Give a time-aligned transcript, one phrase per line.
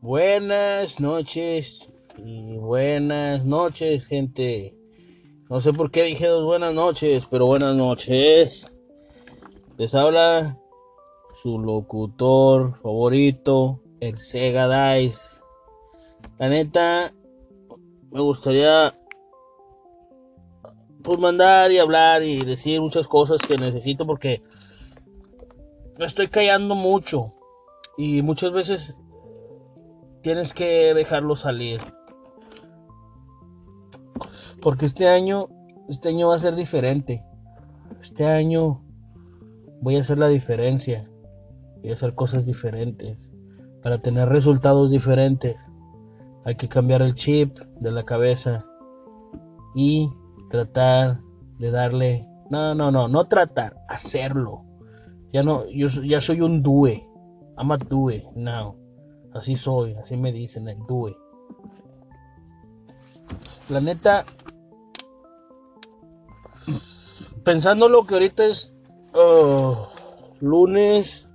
[0.00, 4.76] Buenas noches y buenas noches, gente.
[5.48, 8.76] No sé por qué dije dos buenas noches, pero buenas noches.
[9.76, 10.58] Les habla
[11.40, 15.40] su locutor favorito, el Sega Dice.
[16.38, 17.14] La neta,
[18.10, 18.92] me gustaría
[21.04, 24.42] pues mandar y hablar y decir muchas cosas que necesito porque
[25.98, 27.34] me estoy callando mucho
[27.96, 28.98] y muchas veces
[30.22, 31.80] tienes que dejarlo salir.
[34.60, 35.48] Porque este año,
[35.88, 37.24] este año va a ser diferente.
[38.02, 38.84] Este año
[39.80, 41.08] voy a hacer la diferencia.
[41.80, 43.32] Voy a hacer cosas diferentes.
[43.82, 45.70] Para tener resultados diferentes.
[46.44, 48.66] Hay que cambiar el chip de la cabeza.
[49.74, 50.10] Y
[50.50, 51.20] tratar
[51.58, 52.28] de darle...
[52.50, 54.65] No, no, no, no tratar, hacerlo.
[55.32, 57.06] Ya no, yo ya soy un due.
[57.58, 58.76] I'm a due now.
[59.32, 61.16] Así soy, así me dicen, el due.
[63.68, 64.24] La neta,
[67.42, 68.82] pensando lo que ahorita es
[69.14, 69.74] uh,
[70.40, 71.32] lunes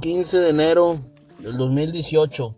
[0.00, 0.98] 15 de enero
[1.38, 2.56] del 2018.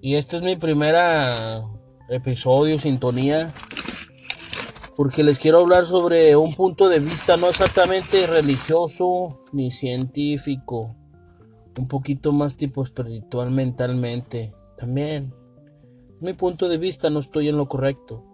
[0.00, 1.64] Y este es mi primera
[2.08, 3.52] episodio, sintonía.
[4.96, 10.96] Porque les quiero hablar sobre un punto de vista no exactamente religioso ni científico
[11.78, 14.54] un poquito más tipo espiritual mentalmente.
[14.76, 15.34] También,
[16.20, 18.24] mi punto de vista, no estoy en lo correcto.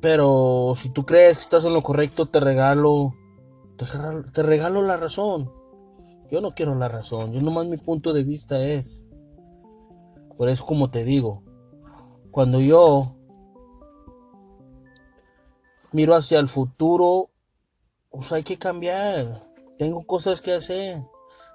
[0.00, 3.14] Pero si tú crees que estás en lo correcto, te regalo,
[4.32, 5.52] te regalo, la razón.
[6.30, 9.02] Yo no quiero la razón, yo nomás mi punto de vista es.
[10.36, 11.44] Por eso como te digo,
[12.30, 13.16] cuando yo
[15.92, 17.30] miro hacia el futuro,
[18.10, 19.42] pues hay que cambiar.
[19.78, 20.98] Tengo cosas que hacer.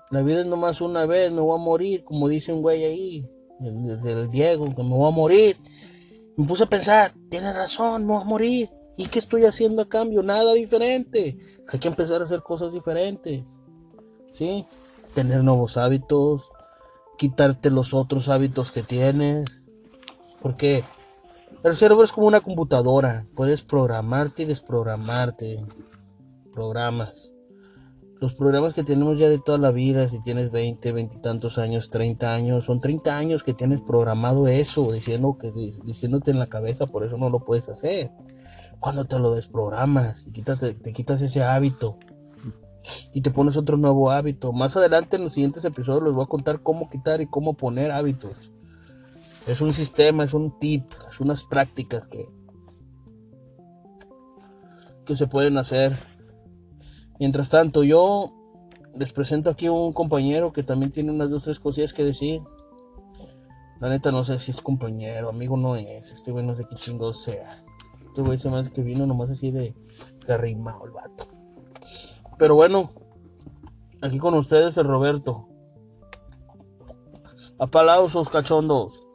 [0.09, 3.29] La vida es nomás una vez, me voy a morir, como dice un güey ahí,
[3.59, 5.57] del Diego, que me voy a morir.
[6.37, 8.69] Me puse a pensar, tiene razón, me voy a morir.
[8.95, 10.23] ¿Y qué estoy haciendo a cambio?
[10.23, 11.37] Nada diferente.
[11.67, 13.43] Hay que empezar a hacer cosas diferentes.
[14.31, 14.65] ¿Sí?
[15.13, 16.49] Tener nuevos hábitos,
[17.17, 19.63] quitarte los otros hábitos que tienes.
[20.41, 20.83] Porque
[21.63, 23.25] el cerebro es como una computadora.
[23.35, 25.57] Puedes programarte y desprogramarte.
[26.53, 27.31] Programas
[28.19, 31.57] los programas que tenemos ya de toda la vida, si tienes 20, 20 y tantos
[31.57, 35.51] años, 30 años, son 30 años que tienes programado eso, diciendo que,
[35.83, 38.11] diciéndote en la cabeza, por eso no lo puedes hacer.
[38.79, 41.97] Cuando te lo desprogramas y quitas, te quitas ese hábito
[43.13, 44.51] y te pones otro nuevo hábito.
[44.51, 47.91] Más adelante en los siguientes episodios les voy a contar cómo quitar y cómo poner
[47.91, 48.51] hábitos.
[49.47, 52.29] Es un sistema, es un tip, es unas prácticas que,
[55.05, 55.93] que se pueden hacer
[57.19, 58.31] Mientras tanto, yo
[58.95, 62.41] les presento aquí un compañero que también tiene unas dos, tres cosillas que decir.
[63.79, 66.11] La neta no sé si es compañero, amigo no es.
[66.11, 67.63] Este güey no sé qué chingo sea.
[68.05, 69.75] Este güey se me que vino nomás así de,
[70.27, 71.27] de arrimado el vato.
[72.37, 72.91] Pero bueno,
[74.01, 75.47] aquí con ustedes el Roberto.
[77.59, 79.06] Aplausos cachondos.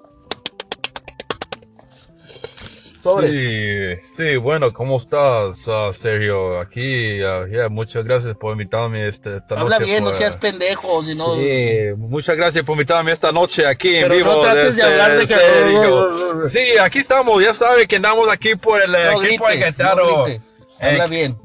[3.03, 6.61] Sí, sí, bueno, ¿cómo estás, uh, Sergio?
[6.61, 11.35] Aquí, uh, muchas gracias por invitarme este, esta Habla bien, no seas pendejo, si no...
[11.35, 14.31] Sí, muchas gracias por invitarme esta noche aquí en vivo.
[14.31, 16.49] No trates de, hablar de que...
[16.49, 20.47] Sí, aquí estamos, ya sabes que andamos aquí por el equipo de
[20.81, 21.37] Habla bien.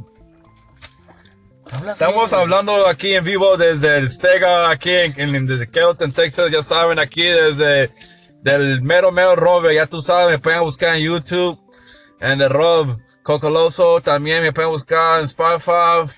[1.89, 6.61] Estamos hablando aquí en vivo desde el Sega, aquí en, en desde Kelton, Texas, ya
[6.61, 7.91] saben, aquí desde
[8.51, 11.59] del mero mero Rob, ya tú sabes, me pueden buscar en YouTube,
[12.19, 16.09] en el Rob Cocoloso, también me pueden buscar en Spotify,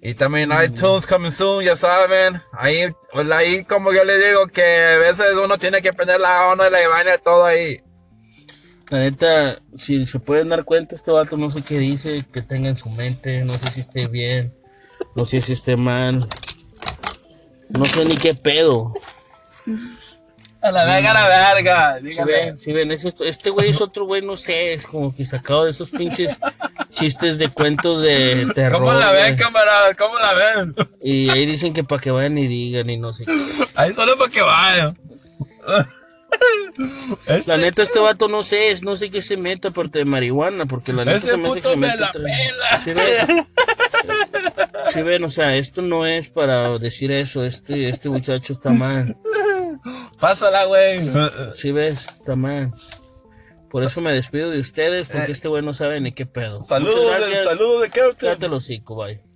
[0.00, 4.46] y también en iTunes coming soon, ya saben, ahí, pues, ahí como yo le digo
[4.46, 7.80] que a veces uno tiene que prender la onda y la vaina todo ahí.
[8.90, 12.68] La neta, si se pueden dar cuenta, este vato no sé qué dice, que tenga
[12.68, 14.54] en su mente, no sé si esté bien,
[15.16, 16.24] no sé si esté mal,
[17.70, 18.94] no sé ni qué pedo.
[20.60, 22.00] A la verga, a la verga.
[22.00, 25.64] Si ven, si ven este güey es otro güey, no sé, es como que sacado
[25.64, 26.36] de esos pinches
[26.90, 28.80] chistes de cuentos de terror.
[28.80, 29.94] ¿Cómo la ven, camarada?
[29.94, 30.74] ¿Cómo la ven?
[31.00, 33.32] Y ahí dicen que para que vayan y digan y no sé qué.
[33.76, 34.98] Ahí solo para que vayan.
[37.46, 40.92] La neta, este vato no sé, no sé qué se meta por de marihuana, porque
[40.92, 42.80] la neta Ese se me hace que se me la pela.
[42.84, 43.46] ¿Sí ven?
[44.92, 49.16] Sí ven, o sea, esto no es para decir eso, este, este muchacho está mal.
[50.20, 51.10] Pásala, güey.
[51.56, 52.00] Sí ves,
[52.36, 52.72] mal.
[53.70, 56.60] Por eso me despido de ustedes, porque este güey no sabe ni qué pedo.
[56.60, 58.16] Saludos, saludos de Kelton.
[58.18, 59.27] Cállate los hocico, bye.